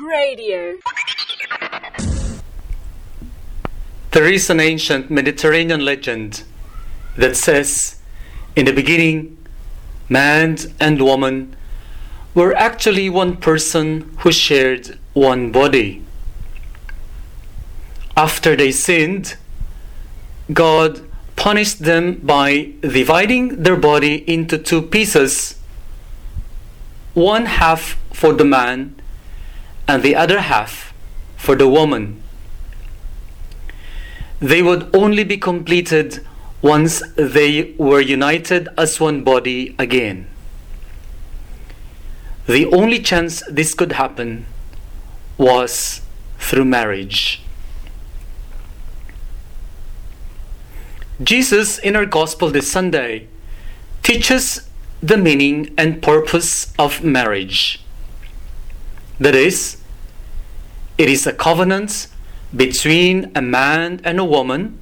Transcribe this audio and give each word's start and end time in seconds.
Radio. 0.00 0.76
There 4.10 4.26
is 4.26 4.50
an 4.50 4.60
ancient 4.60 5.10
Mediterranean 5.10 5.84
legend 5.84 6.44
that 7.16 7.36
says, 7.36 7.96
in 8.54 8.66
the 8.66 8.72
beginning, 8.72 9.36
man 10.08 10.58
and 10.80 11.00
woman 11.00 11.56
were 12.34 12.54
actually 12.54 13.08
one 13.08 13.36
person 13.36 14.14
who 14.18 14.32
shared 14.32 14.98
one 15.14 15.50
body. 15.50 16.04
After 18.16 18.56
they 18.56 18.72
sinned, 18.72 19.36
God 20.52 21.00
punished 21.36 21.80
them 21.80 22.16
by 22.22 22.72
dividing 22.80 23.62
their 23.62 23.76
body 23.76 24.16
into 24.30 24.58
two 24.58 24.82
pieces 24.82 25.58
one 27.14 27.46
half 27.46 27.96
for 28.12 28.34
the 28.34 28.44
man 28.44 28.94
and 29.88 30.02
the 30.02 30.14
other 30.14 30.40
half 30.40 30.92
for 31.36 31.54
the 31.54 31.68
woman. 31.68 32.22
They 34.40 34.62
would 34.62 34.94
only 34.94 35.24
be 35.24 35.38
completed 35.38 36.24
once 36.60 37.02
they 37.16 37.74
were 37.78 38.00
united 38.00 38.68
as 38.76 39.00
one 39.00 39.22
body 39.22 39.74
again. 39.78 40.26
The 42.46 42.66
only 42.66 43.00
chance 43.00 43.42
this 43.48 43.74
could 43.74 43.92
happen 43.92 44.46
was 45.36 46.00
through 46.38 46.64
marriage. 46.64 47.42
Jesus, 51.22 51.78
in 51.78 51.96
our 51.96 52.06
Gospel 52.06 52.50
this 52.50 52.70
Sunday, 52.70 53.26
teaches 54.02 54.68
the 55.02 55.16
meaning 55.16 55.74
and 55.78 56.02
purpose 56.02 56.72
of 56.78 57.02
marriage. 57.02 57.80
That 59.18 59.34
is, 59.34 59.78
it 60.98 61.08
is 61.08 61.26
a 61.26 61.32
covenant 61.32 62.08
between 62.54 63.32
a 63.34 63.42
man 63.42 64.00
and 64.04 64.18
a 64.18 64.24
woman 64.24 64.78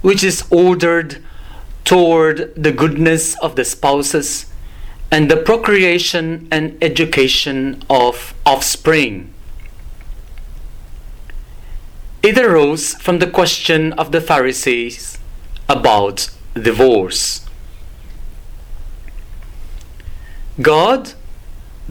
which 0.00 0.24
is 0.24 0.44
ordered 0.50 1.22
toward 1.84 2.54
the 2.54 2.72
goodness 2.72 3.38
of 3.40 3.56
the 3.56 3.64
spouses 3.64 4.46
and 5.10 5.30
the 5.30 5.36
procreation 5.36 6.48
and 6.50 6.76
education 6.82 7.82
of 7.90 8.34
offspring. 8.46 9.32
It 12.22 12.38
arose 12.38 12.94
from 12.94 13.18
the 13.18 13.26
question 13.26 13.92
of 13.94 14.12
the 14.12 14.20
Pharisees 14.20 15.18
about 15.68 16.30
divorce. 16.54 17.46
God, 20.60 21.14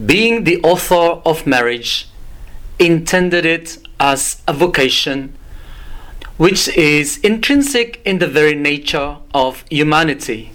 being 0.04 0.44
the 0.44 0.60
author 0.62 1.20
of 1.24 1.46
marriage, 1.46 2.08
intended 2.78 3.44
it 3.44 3.78
as 4.00 4.42
a 4.48 4.52
vocation 4.52 5.36
which 6.36 6.66
is 6.76 7.18
intrinsic 7.18 8.00
in 8.04 8.18
the 8.18 8.26
very 8.26 8.54
nature 8.54 9.16
of 9.32 9.64
humanity. 9.70 10.50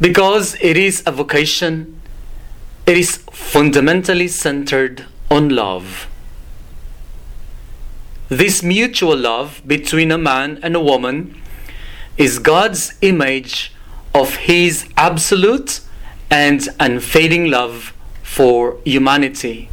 Because 0.00 0.56
it 0.60 0.76
is 0.76 1.02
a 1.06 1.12
vocation, 1.12 2.00
it 2.86 2.96
is 2.96 3.18
fundamentally 3.30 4.28
centered 4.28 5.06
on 5.30 5.50
love. 5.50 6.08
This 8.28 8.62
mutual 8.62 9.16
love 9.16 9.62
between 9.66 10.10
a 10.10 10.18
man 10.18 10.58
and 10.62 10.74
a 10.74 10.80
woman 10.80 11.40
is 12.16 12.38
God's 12.38 12.94
image 13.02 13.72
of 14.14 14.36
His 14.36 14.88
absolute 14.96 15.80
and 16.30 16.68
unfading 16.78 17.50
love 17.50 17.94
for 18.22 18.78
humanity. 18.84 19.70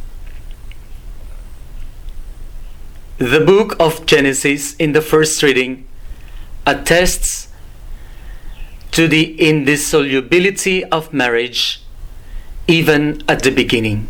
The 3.18 3.40
book 3.40 3.76
of 3.80 4.06
Genesis, 4.06 4.74
in 4.76 4.92
the 4.92 5.00
first 5.00 5.42
reading, 5.42 5.86
attests 6.66 7.48
to 8.90 9.08
the 9.08 9.38
indissolubility 9.40 10.84
of 10.84 11.12
marriage 11.12 11.82
even 12.66 13.22
at 13.28 13.42
the 13.42 13.50
beginning. 13.50 14.08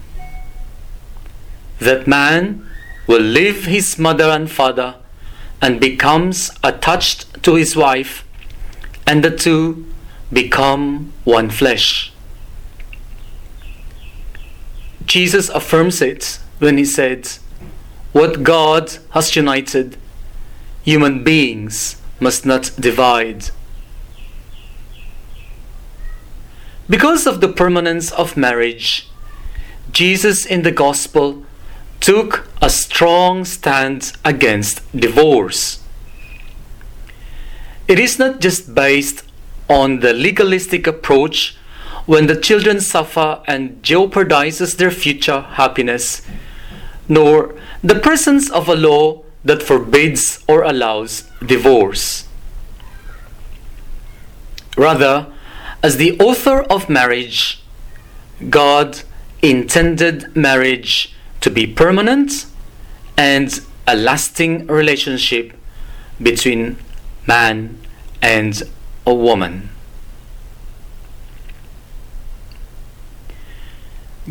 That 1.79 2.07
man 2.07 2.67
will 3.07 3.23
leave 3.23 3.67
his 3.67 3.99
mother 3.99 4.31
and 4.31 4.51
father 4.51 4.97
and 5.61 5.81
becomes 5.81 6.51
attached 6.63 7.43
to 7.43 7.55
his 7.55 7.77
wife, 7.77 8.25
and 9.07 9.23
the 9.23 9.31
two 9.31 9.87
become 10.33 11.13
one 11.25 11.51
flesh. 11.51 12.13
Jesus 15.07 15.49
affirms 15.49 16.03
it 16.03 16.41
when 16.59 16.79
he 16.79 16.85
said, 16.85 17.29
What 18.13 18.43
God 18.43 18.97
has 19.11 19.37
united, 19.37 19.97
human 20.83 21.23
beings 21.23 22.01
must 22.21 22.45
not 22.45 22.73
divide. 22.79 23.51
Because 26.89 27.27
of 27.27 27.41
the 27.41 27.49
permanence 27.49 28.13
of 28.13 28.37
marriage, 28.37 29.09
Jesus 29.93 30.45
in 30.45 30.63
the 30.63 30.71
Gospel 30.73 31.45
took 32.01 32.49
a 32.61 32.69
strong 32.69 33.45
stand 33.45 34.13
against 34.25 34.81
divorce. 34.93 35.83
It 37.89 37.99
is 37.99 38.19
not 38.19 38.41
just 38.41 38.75
based 38.75 39.25
on 39.69 40.01
the 40.01 40.13
legalistic 40.13 40.87
approach 40.87 41.57
when 42.07 42.27
the 42.29 42.41
children 42.41 42.81
suffer 42.81 43.43
and 43.47 43.83
jeopardizes 43.83 44.77
their 44.77 44.91
future 44.91 45.41
happiness, 45.41 46.23
nor 47.09 47.55
the 47.83 47.99
presence 47.99 48.51
of 48.51 48.69
a 48.69 48.75
law 48.75 49.23
that 49.45 49.63
forbids 49.63 50.43
or 50.49 50.63
allows 50.63 51.23
divorce. 51.45 52.27
Rather, 54.77 55.27
as 55.83 55.97
the 55.97 56.19
author 56.19 56.63
of 56.63 56.89
marriage, 56.89 57.63
God 58.51 59.03
intended 59.43 60.35
marriage 60.35 61.15
to 61.41 61.51
be 61.51 61.67
permanent 61.67 62.47
and 63.17 63.61
a 63.87 63.97
lasting 63.97 64.67
relationship 64.67 65.53
between 66.21 66.77
man 67.27 67.79
and 68.21 68.63
a 69.07 69.15
woman. 69.15 69.71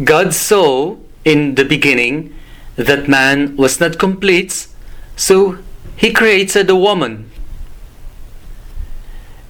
God 0.03 0.33
saw 0.33 0.97
in 1.23 1.55
the 1.55 1.63
beginning 1.63 2.35
that 2.75 3.07
man 3.07 3.55
was 3.55 3.79
not 3.79 3.97
complete, 3.97 4.67
so 5.15 5.57
he 5.95 6.11
created 6.11 6.69
a 6.69 6.75
woman. 6.75 7.31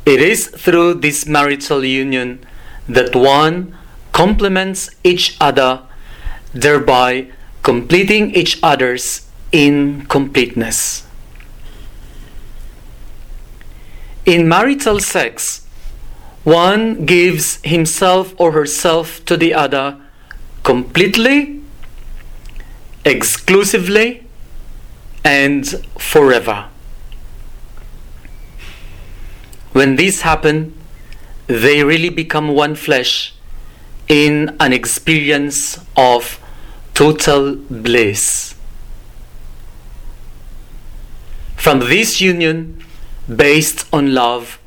It 0.06 0.22
is 0.22 0.48
through 0.48 0.96
this 0.96 1.26
marital 1.26 1.84
union 1.84 2.46
that 2.88 3.16
one 3.16 3.76
complements 4.12 4.92
each 5.04 5.36
other, 5.42 5.82
thereby 6.54 7.32
completing 7.64 8.36
each 8.36 8.60
other's 8.62 9.28
incompleteness. 9.52 11.08
In 14.28 14.48
marital 14.48 15.00
sex, 15.00 15.66
one 16.44 17.06
gives 17.06 17.60
himself 17.64 18.36
or 18.38 18.52
herself 18.52 19.26
to 19.26 19.36
the 19.36 19.56
other 19.56 20.05
completely, 20.66 21.62
exclusively, 23.06 24.26
and 25.24 25.86
forever. 26.00 26.70
When 29.74 29.96
these 29.96 30.22
happen, 30.22 30.74
they 31.46 31.84
really 31.84 32.10
become 32.10 32.48
one 32.48 32.74
flesh 32.74 33.36
in 34.08 34.56
an 34.60 34.74
experience 34.74 35.80
of 35.96 36.40
total 36.96 37.56
bliss. 37.56 38.56
From 41.56 41.80
this 41.80 42.20
union, 42.22 42.84
based 43.28 43.88
on 43.94 44.16
love, 44.16 44.60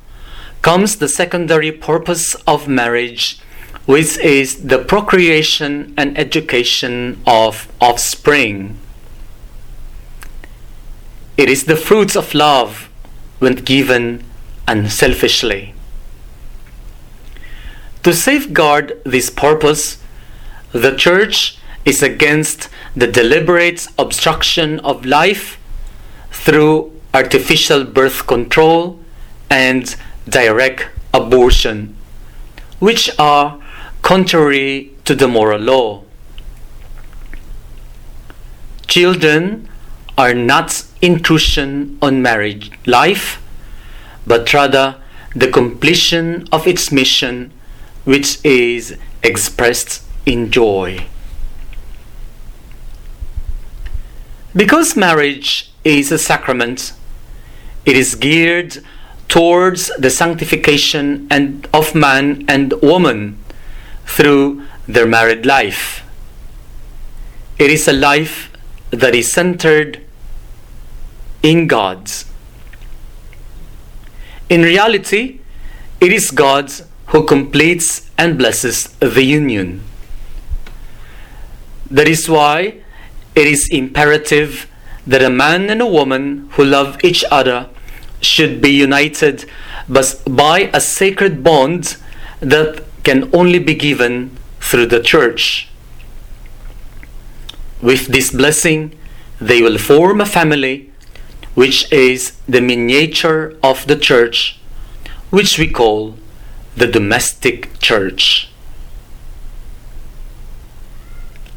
comes 0.62 0.96
the 0.96 1.08
secondary 1.08 1.72
purpose 1.72 2.34
of 2.46 2.68
marriage, 2.68 3.40
which 3.88 4.18
is 4.18 4.64
the 4.64 4.78
procreation 4.78 5.94
and 5.96 6.18
education 6.18 7.18
of 7.26 7.72
offspring. 7.80 8.76
It 11.38 11.48
is 11.48 11.64
the 11.64 11.74
fruits 11.74 12.14
of 12.14 12.34
love 12.34 12.90
when 13.38 13.54
given 13.54 14.24
unselfishly. 14.66 15.72
To 18.02 18.12
safeguard 18.12 19.00
this 19.04 19.30
purpose, 19.30 19.96
the 20.72 20.94
Church 20.94 21.56
is 21.86 22.02
against 22.02 22.68
the 22.94 23.06
deliberate 23.06 23.86
obstruction 23.98 24.80
of 24.80 25.06
life 25.06 25.58
through 26.30 26.92
artificial 27.14 27.84
birth 27.84 28.26
control 28.26 29.00
and 29.48 29.96
direct 30.28 30.88
abortion, 31.14 31.96
which 32.80 33.10
are 33.18 33.58
contrary 34.08 34.90
to 35.04 35.14
the 35.14 35.28
moral 35.28 35.60
law. 35.60 36.02
Children 38.86 39.68
are 40.16 40.32
not 40.32 40.82
intrusion 41.02 41.98
on 42.00 42.22
marriage 42.22 42.70
life, 42.86 43.38
but 44.26 44.54
rather 44.54 44.96
the 45.36 45.50
completion 45.50 46.48
of 46.50 46.66
its 46.66 46.90
mission, 46.90 47.52
which 48.04 48.42
is 48.46 48.96
expressed 49.22 50.02
in 50.24 50.50
joy. 50.50 51.06
Because 54.56 54.96
marriage 54.96 55.70
is 55.84 56.10
a 56.10 56.16
sacrament, 56.16 56.94
it 57.84 57.94
is 57.94 58.14
geared 58.14 58.78
towards 59.28 59.90
the 59.98 60.08
sanctification 60.08 61.28
and 61.30 61.68
of 61.74 61.94
man 61.94 62.46
and 62.48 62.72
woman 62.80 63.36
through 64.08 64.66
their 64.86 65.06
married 65.06 65.44
life. 65.46 66.02
It 67.58 67.70
is 67.70 67.86
a 67.86 67.92
life 67.92 68.50
that 68.90 69.14
is 69.14 69.30
centered 69.30 70.00
in 71.42 71.66
God's. 71.66 72.24
In 74.48 74.62
reality, 74.62 75.40
it 76.00 76.12
is 76.12 76.30
God 76.30 76.72
who 77.08 77.24
completes 77.24 78.10
and 78.16 78.38
blesses 78.38 78.84
the 79.00 79.22
union. 79.22 79.82
That 81.90 82.08
is 82.08 82.28
why 82.28 82.82
it 83.34 83.46
is 83.46 83.68
imperative 83.70 84.66
that 85.06 85.22
a 85.22 85.30
man 85.30 85.70
and 85.70 85.80
a 85.80 85.86
woman 85.86 86.48
who 86.52 86.64
love 86.64 87.02
each 87.04 87.24
other 87.30 87.68
should 88.20 88.60
be 88.60 88.70
united 88.70 89.44
by 89.88 90.70
a 90.74 90.80
sacred 90.80 91.42
bond 91.42 91.96
that 92.40 92.84
can 93.08 93.30
only 93.32 93.58
be 93.58 93.74
given 93.74 94.36
through 94.60 94.84
the 94.84 95.02
church. 95.02 95.70
With 97.80 98.08
this 98.08 98.30
blessing, 98.30 98.92
they 99.40 99.62
will 99.62 99.78
form 99.78 100.20
a 100.20 100.26
family, 100.26 100.90
which 101.54 101.90
is 101.90 102.32
the 102.46 102.60
miniature 102.60 103.54
of 103.62 103.86
the 103.86 103.96
church, 103.96 104.60
which 105.30 105.58
we 105.58 105.70
call 105.70 106.16
the 106.76 106.86
domestic 106.86 107.78
church. 107.78 108.50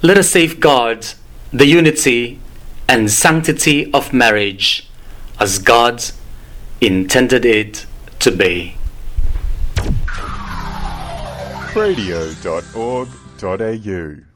Let 0.02 0.18
us 0.18 0.30
safeguard 0.30 1.06
the 1.52 1.66
unity 1.66 2.40
and 2.88 3.12
sanctity 3.12 3.92
of 3.94 4.14
marriage 4.14 4.88
as 5.38 5.60
God 5.60 6.02
intended 6.80 7.44
it 7.44 7.86
to 8.20 8.32
be. 8.32 8.78
radio.org.au 11.76 14.31